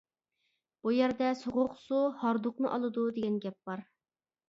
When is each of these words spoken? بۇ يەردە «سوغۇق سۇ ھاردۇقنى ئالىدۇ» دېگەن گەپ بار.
بۇ 0.85 0.93
يەردە 0.95 1.27
«سوغۇق 1.43 1.77
سۇ 1.83 2.01
ھاردۇقنى 2.25 2.75
ئالىدۇ» 2.75 3.09
دېگەن 3.21 3.41
گەپ 3.49 3.65
بار. 3.73 3.89